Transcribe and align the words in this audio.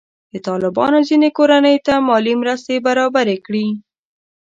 طالبانو 0.47 0.99
ځینې 1.09 1.29
کورنۍ 1.37 1.77
ته 1.85 1.93
مالي 2.07 2.33
مرستې 2.41 2.75
برابرې 2.87 3.37
کړي. 3.45 3.67